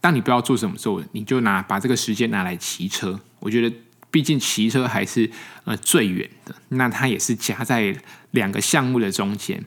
[0.00, 3.18] 当你不知道做什么时候，你就拿把这个时间拿来骑车。
[3.40, 3.76] 我觉得，
[4.10, 5.30] 毕竟骑车还是
[5.64, 7.94] 呃最远的，那它也是夹在
[8.30, 9.64] 两个项目的中间。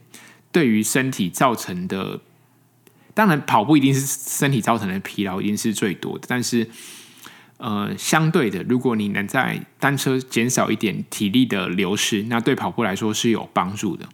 [0.51, 2.19] 对于身体造成的，
[3.13, 6.69] 当然跑步一定是身体造成的疲劳一定是最多的，但是
[7.57, 14.09] 呃，相对的，如果你能在单车减少一点体力的流失，那对跑步来说是有帮助的。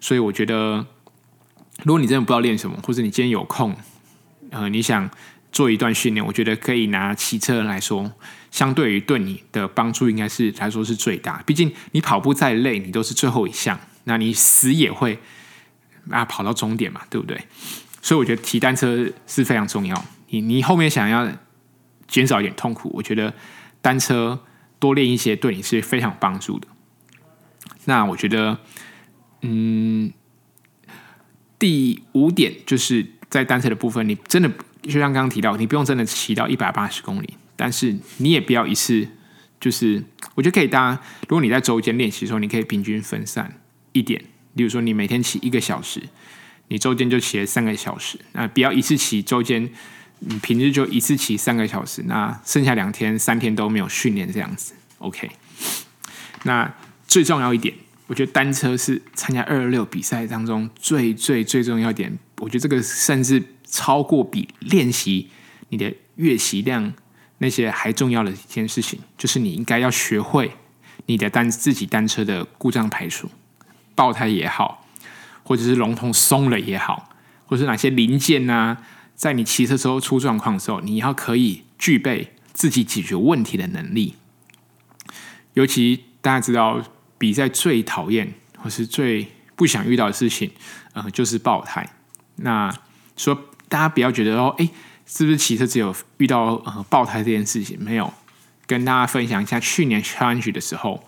[0.00, 0.84] 所以我觉得，
[1.84, 3.76] 如果你真的不知道练什么，或者你今天有空，
[4.50, 5.08] 呃，你想
[5.52, 8.12] 做一段训练，我觉得可以拿骑车来说，
[8.52, 11.42] 相对于对你的帮助，应该是来说是最大。
[11.44, 15.18] 毕竟你跑步再累，你都是最后一项，那你死也会
[16.08, 17.36] 啊跑到终点嘛，对不对？
[18.00, 20.04] 所以我觉得骑单车是非常重要。
[20.28, 21.28] 你你后面想要
[22.06, 23.34] 减少一点痛苦，我觉得
[23.82, 24.40] 单车
[24.78, 26.68] 多练一些，对你是非常有帮助的。
[27.86, 28.58] 那我觉得，
[29.42, 30.12] 嗯，
[31.58, 34.48] 第五点就是在单车的部分，你真的。
[34.82, 39.06] 就像刚刚提到，你不用真的骑到一百八十公里，但是你也不要一次
[39.60, 40.02] 就是，
[40.34, 40.66] 我觉得可以。
[40.66, 40.94] 当
[41.28, 43.60] 如果你在周间练习的时候，你可以平均分散
[43.92, 44.24] 一点。
[44.54, 46.00] 例如说，你每天骑一个小时，
[46.68, 48.18] 你周间就骑了三个小时。
[48.32, 49.70] 那不要一次骑周间，
[50.20, 54.72] 你平日就一次骑三个小时，那剩下两天、三天都没有训练这样子。
[54.98, 55.30] OK。
[56.44, 56.74] 那
[57.06, 57.74] 最重要一点，
[58.06, 62.18] 我觉得单车是参加二二六比赛当中最最最重要一点。
[62.38, 63.44] 我觉得这个甚至。
[63.70, 65.30] 超过比练习
[65.68, 66.92] 你的月习量
[67.38, 70.52] 那些还重要的一件事情，就是你应该要学会
[71.06, 73.30] 你的单自己单车的故障排除，
[73.94, 74.86] 爆胎也好，
[75.42, 77.08] 或者是龙头松了也好，
[77.46, 78.76] 或是哪些零件呢、
[79.14, 84.16] 在你骑车时候出状况的时候，你要可以具备自己解决问题的能力。
[85.54, 86.82] 尤其大家知道，
[87.16, 90.50] 比赛最讨厌或是最不想遇到的事情，
[90.92, 91.88] 呃，就是爆胎。
[92.36, 92.76] 那
[93.16, 93.46] 说。
[93.70, 94.68] 大家不要觉得哦，哎，
[95.06, 97.78] 是不是骑车只有遇到呃爆胎这件事情？
[97.80, 98.12] 没有，
[98.66, 101.04] 跟大家分享一下，去年 challenge 的时候，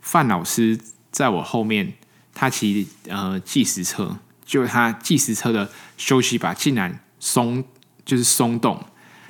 [0.00, 0.80] 范老师
[1.12, 1.92] 在我后面，
[2.34, 7.62] 他骑呃计时车，就他计时车的休息把竟然松，
[8.04, 8.82] 就是松动。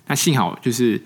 [0.07, 1.03] 那幸好就是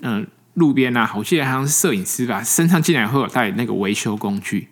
[0.00, 4.68] 嗯、路边啊，我记得好像是摄影师吧，身上竟然会有带那个维修工具，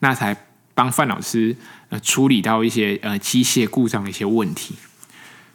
[0.00, 0.36] 那才
[0.74, 1.56] 帮范老师
[1.88, 4.74] 呃处理到一些呃机械故障的一些问题。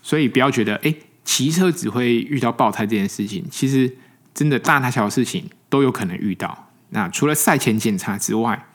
[0.02, 3.98] 所以不要觉得，哎，骑车只会遇到爆胎这件事情，其实
[4.34, 6.70] 真的大大小小事情都有可能遇到。
[6.90, 8.68] 那除了赛前检查之外，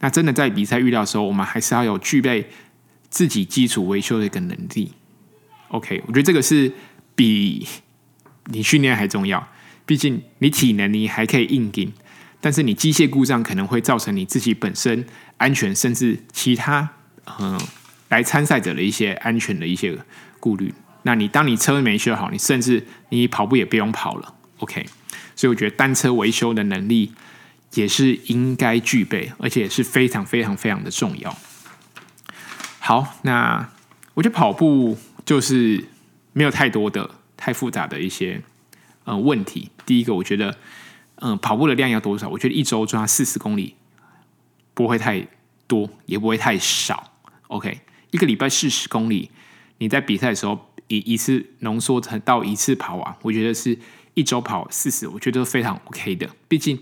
[0.00, 2.48] 那真的在比赛遇到的时候，我们还是要有具备
[3.08, 4.92] 自己基础维修的一个能力。
[5.68, 6.72] OK，我觉得这个是
[7.14, 7.66] 比
[8.46, 9.48] 你训练还重要。
[9.86, 11.92] 毕竟你体能你还可以硬顶，
[12.40, 15.06] 但是你机械故障可能会造成你自己本身
[15.38, 16.90] 安全，甚至其他
[17.40, 17.58] 嗯
[18.10, 19.98] 来参赛者的一些安全的一些。
[20.40, 24.86] 顾虑，那你当你车没修好，你甚至你跑步也不用跑了，OK？
[25.34, 27.12] 所以我觉得单车维修的能力
[27.74, 31.36] 也是应该具备，而且是非常非常非常的重要。
[32.80, 33.70] 好，那
[34.14, 35.84] 我觉得跑步就是
[36.32, 38.42] 没有太多的太复杂的一些
[39.04, 39.70] 呃问题。
[39.86, 40.56] 第一个，我觉得
[41.16, 42.28] 嗯、跑步的量要多少？
[42.28, 43.74] 我觉得一周抓四十公里
[44.74, 45.26] 不会太
[45.66, 47.12] 多，也不会太少
[47.48, 47.80] ，OK？
[48.10, 49.30] 一个礼拜四十公里。
[49.78, 53.78] 你在比赛的时候，一一次浓缩成到一次跑完，我觉得是
[54.14, 56.28] 一周跑四十，我觉得非常 OK 的。
[56.48, 56.78] 毕竟，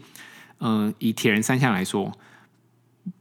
[0.61, 2.17] 嗯、以铁人三项来说，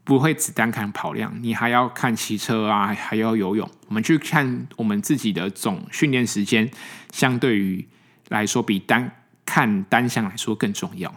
[0.04, 3.70] 不会只单看跑量，你还要看骑车啊，还要游泳。
[3.88, 6.72] 我们去看我们自己的总训练时间，
[7.12, 7.88] 相对于
[8.30, 9.12] 来说，比单
[9.46, 11.14] 看单项来说更重要。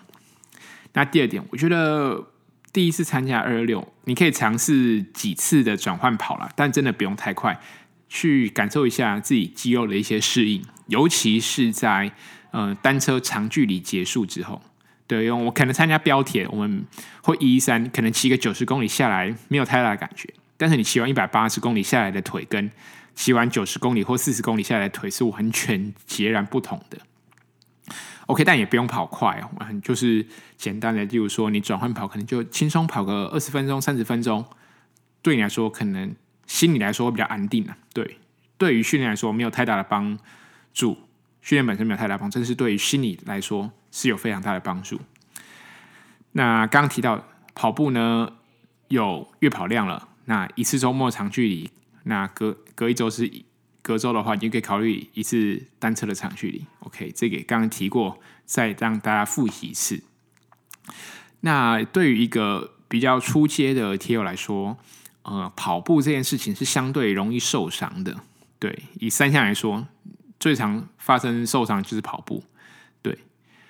[0.94, 2.28] 那第二点，我觉得
[2.72, 7.60] 第一次参加二二六，你可以尝试几次的转换跑了，但真的不用太快。
[8.08, 12.10] 去感受一下自己肌肉的一些适应，尤其是在
[12.50, 14.62] 呃单车长距离结束之后，
[15.06, 16.84] 对，因为我可能参加标铁，我们
[17.22, 22.70] 会一一三，可能骑个九十公里下来没有太大的感觉，但是你骑完一百八十公里下来的腿，跟
[23.14, 26.98] 骑完九十公里或四十公里下来的腿是完全截然不同的。
[28.26, 34.44] OK，但也不用跑快哦，就是简单的，例如说你转换跑，可能就轻松跑个二十分钟、三十分钟，
[35.20, 36.14] 对你来说可能。
[36.48, 38.18] 心理来说会比较安定啊，对，
[38.56, 40.18] 对于训练来说没有太大的帮
[40.74, 40.98] 助，
[41.40, 44.98] 训练本身没有太大帮助，但是对于心理来说是有非常大的帮助。
[46.32, 48.32] 那刚刚提到跑步呢，
[48.88, 51.70] 有月跑量了，那一次周末长距离，
[52.04, 53.30] 那隔隔一周是
[53.82, 56.64] 隔周的话，你就可以考虑一次单车的长距离。
[56.80, 60.02] OK，这个刚刚提过，再让大家复习一次。
[61.40, 64.76] 那对于一个比较初阶的铁友来说，
[65.30, 68.16] 呃，跑步这件事情是相对容易受伤的。
[68.58, 69.86] 对，以三项来说，
[70.40, 72.42] 最常发生受伤就是跑步。
[73.02, 73.18] 对，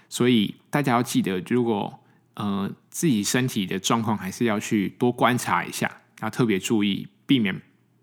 [0.09, 1.99] 所以大家要记得，如果
[2.35, 5.90] 呃自己身体的状况，还是要去多观察一下，
[6.21, 7.61] 要特别注意，避免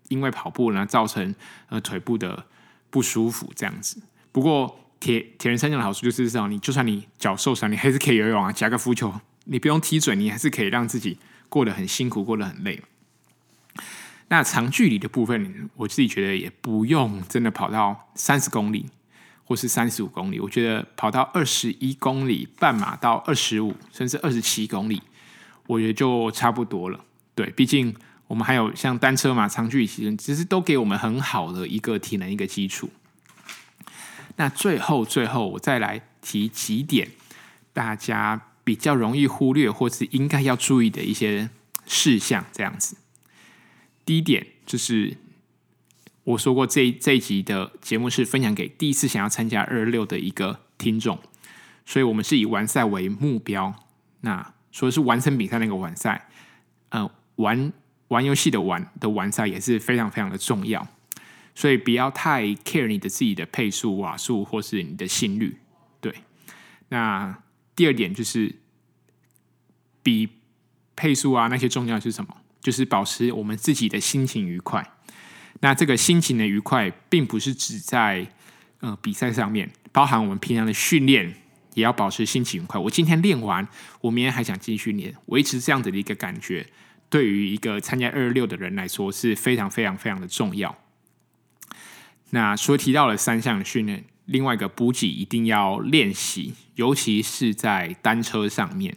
[0.08, 1.34] 因为跑步呢造成
[1.70, 2.44] 呃腿部的
[2.90, 4.02] 不舒服这样子。
[4.32, 12.82] 不过铁铁人三项的好处就是这样，你就算你脚受伤，你还是可以游泳啊，夹个浮球，你不用踢准，你还是可以让自己过得很辛苦，过得很累。
[14.28, 18.86] 那长距离的部分，我自己觉得也不用真的跑到三十公里
[19.44, 25.00] 或是三十五公里，我觉得跑到二十一公里，半马到二十五甚至二十七公里，
[25.68, 26.98] 我觉得就差不多了。
[27.36, 27.94] 对，毕竟
[28.26, 32.90] 我们还有像单车嘛，长距离其实其实都给我们很好的一个体能一个基础。
[34.34, 37.08] 那最后最后，我再来提几点
[37.72, 41.48] 大家比较容易忽略或是应该要注意的一些
[41.86, 42.96] 事项，这样子。
[44.06, 45.18] 第一点就是
[46.22, 51.18] 我说过这，这一集的节目是分享给第一次想要参加二二六的一个听众，
[51.84, 53.74] 所以我们是以完赛为目标。
[54.20, 56.28] 那说是完成比赛那个完赛，
[56.90, 57.72] 呃，玩
[58.08, 60.86] 玩游戏的玩的完赛也是非常非常的重要，
[61.54, 65.58] 所以不要太 care 你的自己的配速、瓦数或是你的心率。
[66.00, 66.14] 对，
[66.90, 67.42] 那
[67.74, 68.54] 第二点就是
[70.02, 70.28] 比
[70.94, 72.36] 配速啊那些重要是什么？
[72.66, 74.84] 就是保持我们自己的心情愉快。
[75.60, 78.26] 那这个心情的愉快，并不是只在
[78.80, 81.32] 呃比赛上面，包含我们平常的训练
[81.74, 82.80] 也要保持心情愉快。
[82.80, 83.64] 我今天练完，
[84.00, 86.66] 我明天还想继续练，维持这样子的一个感觉，
[87.08, 90.76] 对于一个参加二二六的人来说是非常非常非常的重要。
[92.30, 98.96] 那说提到了三项训练，另外一个补给一定要练习，尤其是在单车上面。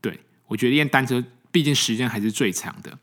[0.00, 1.22] 对，我觉得练单车。
[1.54, 2.98] 毕竟时间还是最长的。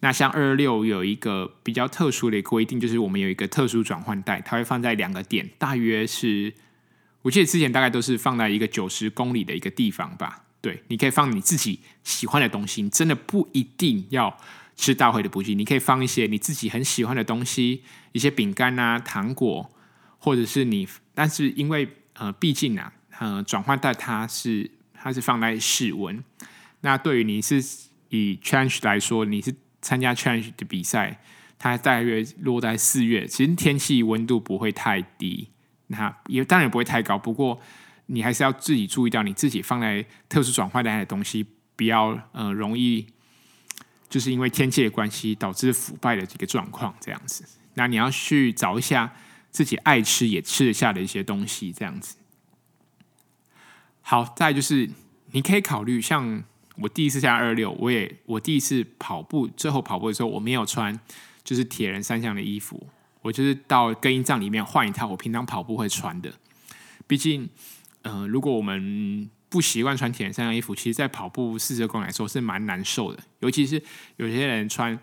[0.00, 6.52] 那像二二六有一个比较特殊的规定，就是我们有一个特殊转换带，它会放在两个点，大约是，
[7.22, 10.44] 我记得之前大概都是放在一个九十公里的一个地方吧。
[10.60, 14.38] 对，你可以放你自己喜欢的东西，你真的不一定要
[14.76, 19.70] 吃大会的补给，你可以放一些你自己很喜欢的东西，一些饼干啊、糖果，
[20.18, 26.22] 或者是你，但是因为呃，毕竟啊，呃，转换带它是它是放在室温，
[26.82, 27.64] 那对于你是。
[28.10, 31.20] 以 change 来说，你是参加 change 的比赛，
[31.58, 35.50] 它大约落在四月，其实天气温度不会太低，
[35.88, 37.18] 那也当然也不会太高。
[37.18, 37.60] 不过
[38.06, 43.06] 你还是要自己注意到，你自己放在特殊转换带的东西，不要呃容易
[44.08, 47.44] 就是因为天气的关系导致腐败的这个状况这样子。
[47.74, 49.12] 那你要去找一下
[49.50, 52.16] 自己爱吃也吃得下的一些东西这样子。
[54.00, 54.88] 好，再就是
[55.32, 56.44] 你可以考虑像。
[56.76, 60.98] 我第一次下二六，我也我第一次跑步，最后跑步的时候，我没有穿
[61.44, 62.88] 就是铁人三项的衣服，
[63.22, 66.32] 我就是到更衣帐里面换一套我平常跑步会穿的。
[67.06, 67.48] 毕竟，
[68.02, 73.22] 呃，如果我们不习惯穿铁人三项衣服，其实，在跑步四十公里来说是蛮难受的。
[73.38, 73.80] 尤其是
[74.16, 74.98] 有些人穿，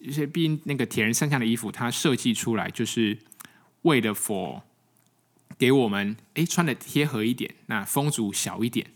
[0.00, 3.16] 一些毕竟那个铁人三项的衣服，它设计出来就是
[3.82, 4.62] 为了 for
[5.56, 8.88] 给我们诶穿的贴合一点，那风阻小一点。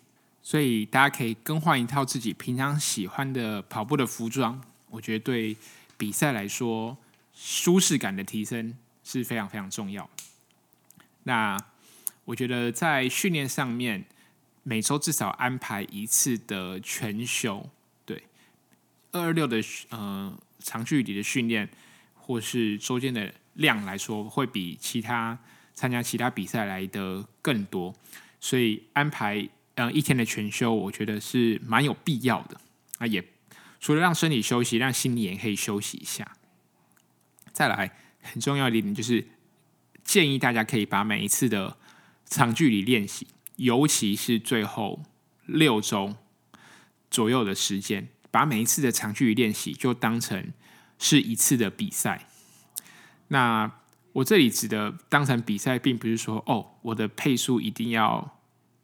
[0.47, 5.57] 所以大家可以更换一套自己平常喜欢的跑步的服装，我觉得对
[5.99, 6.97] 比赛来说
[7.35, 10.09] 舒适感的提升是非常非常重要。
[11.25, 11.59] 那
[12.25, 14.05] 我觉得在训练上面，
[14.63, 17.69] 每周至少安排一次的全休，
[18.05, 18.23] 对
[19.11, 21.69] 二二六的呃长距离的训练
[22.15, 25.37] 或是周间的量来说，会比其他
[25.75, 27.93] 参加其他比赛来的更多，
[28.39, 29.49] 所以安排。
[29.77, 32.59] 嗯，一天的全休，我觉得是蛮有必要的
[32.97, 33.07] 啊。
[33.07, 33.23] 也
[33.79, 36.37] 除了让身体休息，让心理也可以休息一下。
[37.53, 39.27] 再来，很重要的一点就是，
[40.03, 41.77] 建议大家可以把每一次的
[42.25, 45.03] 长距离练习，尤其是最后
[45.45, 46.17] 六周
[47.11, 50.55] 左右的时间，把每一次的长距离练习就当成
[50.99, 52.27] 是一次的比赛。
[53.29, 53.71] 那
[54.15, 58.33] 我这里指的当成比赛，并不是说哦，我的配速一定要。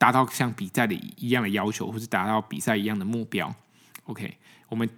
[0.02, 3.54] 达到像比赛的一样的要求，或是达到比赛一样的目标。
[4.06, 4.36] OK，
[4.68, 4.90] 我们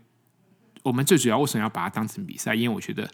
[0.83, 2.55] 我们最主要为什么要把它当成比赛？
[2.55, 3.11] 因为我觉得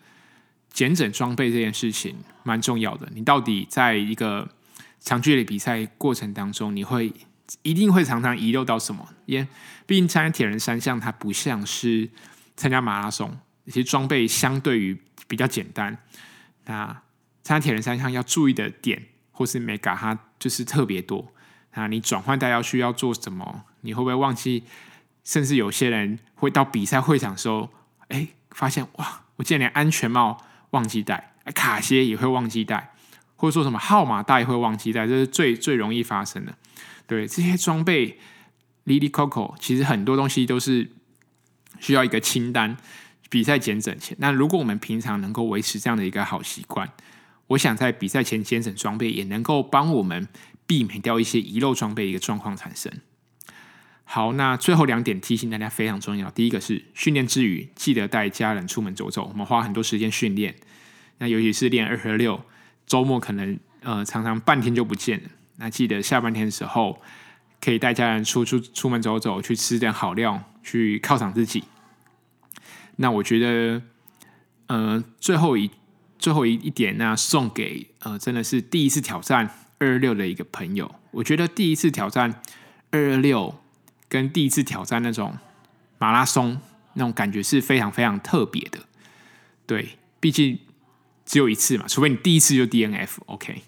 [0.73, 2.15] 减整装备这件事情
[2.45, 3.09] 蛮重要的。
[3.13, 4.49] 你到底在一个
[5.01, 7.13] 长距离比赛过程当中，你会
[7.63, 9.09] 一定会常常遗漏到什么？
[9.27, 9.49] 因为
[9.85, 12.09] 毕竟参加铁人三项，它不像是
[12.57, 15.99] 参加马拉松，一些装备相对于比较简单。
[16.67, 16.87] 那
[17.43, 21.33] 参加铁人三项要注意的点，或是 mega，它就是特别多。
[21.73, 23.65] 啊，你转换带要需要做什么？
[23.83, 24.65] 你会不会忘记？
[25.23, 27.71] 甚至有些人会到比赛会场的时候，
[28.09, 32.95] 哎，发现哇，我竟然连安全帽忘记带，卡鞋也会忘记带，
[33.37, 36.55] 或者说什么号码带会忘记带，这是最最容易发生的。
[37.07, 38.19] 对，这些装备，
[38.85, 40.91] 哩哩扣扣，其实很多东西都是
[41.79, 42.77] 需要一个清单，
[43.29, 44.17] 比赛减省钱。
[44.21, 46.91] 那如果我们平常能够维持这样的一个好习惯，
[47.49, 50.27] 我想在比赛前节省装备，也能够帮我们
[50.71, 52.93] 避免掉一些遗漏装备的一个状况产生。
[54.05, 56.31] 好，那最后两点提醒大家非常重要。
[56.31, 59.27] 第一个是训练之余，记得带家人出门走走。
[59.27, 60.55] 我们花很多时间训练，
[61.19, 62.45] 那尤其是练二和六，
[62.87, 65.31] 周末可能呃常常半天就不见了。
[65.57, 67.03] 那记得下半天的时候，
[67.61, 71.65] 可以带家人出出出门走走，去吃点好料，去犒赏自己。
[72.95, 73.83] 那我觉得，
[74.69, 75.69] 呃，最后一
[76.17, 79.51] 最后一一点，那送给呃真的是第一次挑战
[79.81, 80.95] 二二六的一个朋友。
[81.11, 82.41] 我觉得第一次挑战
[82.91, 83.57] 二二六。
[84.11, 85.39] 跟第一次挑战那种
[85.99, 86.61] 马拉松
[86.95, 88.81] 那种感觉是非常非常特别的，
[89.69, 90.59] 对，毕竟
[91.25, 93.63] 只有一次嘛，除非你第一次就 DNF，OK。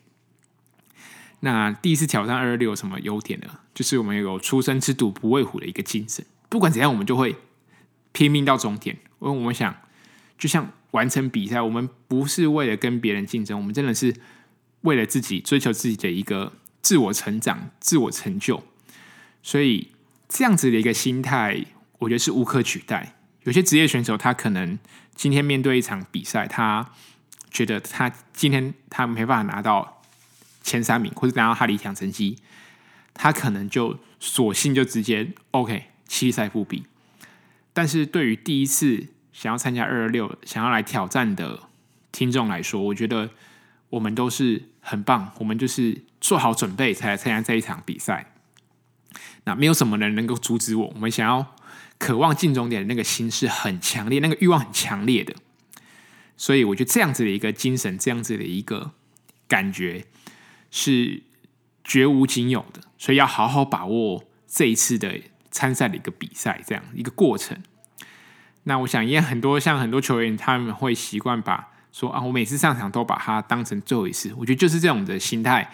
[1.38, 3.60] 那第一次挑战二二六有什么优点呢？
[3.72, 7.36] 就是我们有初生之犊不畏虎的一个精神，不管怎样，我们就会
[8.10, 8.96] 拼命到终点。
[9.20, 9.72] 因为我们想，
[10.36, 14.12] 就像完成比赛，我们不是为了跟别人竞争，我们真的是
[14.83, 18.62] 为了自己追求自己的一个自我成长、自我成就，
[19.43, 19.89] 所以。
[20.35, 21.62] 这样子的一个心态，
[21.99, 23.16] 我觉得是无可取代。
[23.43, 24.78] 有些职业选手，他可能
[25.14, 26.91] 今天面对一场比赛，他
[27.51, 30.01] 觉得他今天他没办法拿到
[30.62, 32.39] 前三名，或者拿到他理想成绩，
[33.12, 36.85] 他可能就索性就直接 OK 弃赛不比。
[37.74, 41.64] 但是对于第一次想要参加二二六、想要来挑战的
[42.11, 43.28] 听众来说，我觉得
[43.93, 48.32] 我们都是很棒，我们就是做好准备才来参加这一场比赛。
[49.45, 50.86] 那没有什么人能够阻止我。
[50.95, 51.55] 我们想要、
[51.99, 55.34] 渴望进终点的那个心是很强烈，那个欲望很强烈的。
[56.38, 58.93] 所以，我觉得这样子的一个精神，这样子的一个
[59.47, 60.07] 感觉
[60.70, 61.22] 是
[61.84, 62.80] 绝无仅有的。
[62.97, 65.20] 所以，要好好把握这一次的
[65.51, 67.62] 参赛的一个比赛，这样一个过程。
[68.62, 74.34] 那我想，也很多像很多球员，他们会习惯把说啊，我每次上场都把它当成最后一次。
[74.36, 75.70] 我觉得就是这种的心态，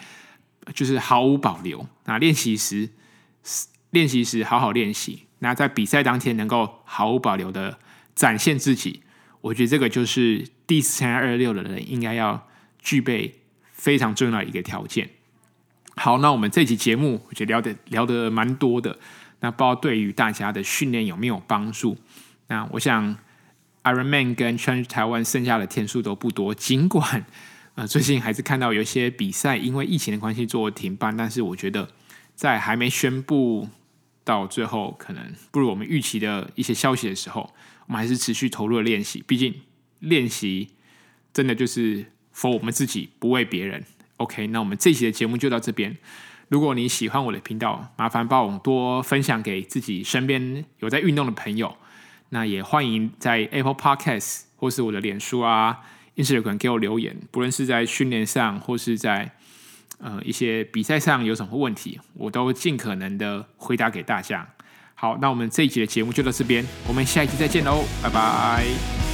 [0.75, 1.87] 就是毫无保留。
[2.05, 2.89] 那练习时。
[3.91, 7.79] 练习时好好练习，那在比赛当天能够毫无保留的
[8.13, 9.01] 展现自己，
[9.41, 12.47] 我觉得这个就是第三二六的人应该要
[12.77, 13.39] 具备
[13.71, 15.09] 非常重要的一个条件。
[15.95, 18.99] 好，那我们这期节目我觉得聊得聊得蛮多的，
[19.39, 21.97] 那不知道对于大家的训练有没有帮助？
[22.45, 23.17] 那我想
[23.93, 27.25] Ironman 跟 Change 台湾剩下的天数都不多，尽管
[27.75, 31.89] 呃最近还是看到有些比赛因为疫情的关系做停办，但是我觉得。
[32.39, 33.67] 在还没宣布
[34.23, 37.53] 到最后可能不如我们预期的一些消息的时候，
[37.87, 39.21] 我们还是持续投入了练习。
[39.27, 39.53] 毕竟
[39.99, 40.69] 练习
[41.33, 43.83] 真的就是 for 我们自己，不为别人。
[44.15, 45.97] OK，那我们这期的节目就到这边。
[46.47, 51.75] 如果你喜欢我的频道，麻烦帮我多分享给自己身边有在运动的朋友。
[52.29, 55.79] 那也欢迎在 Apple Podcast 或是我的脸书啊、
[56.15, 59.31] Instagram 给我留言，不论是在训练上或是在。
[60.01, 64.47] 呃，一些比赛上有什么问题，我都尽可能的回答给大家。
[64.95, 69.08] 好，那我们这一集的节目就到这边，我们下一期再见喽，拜拜。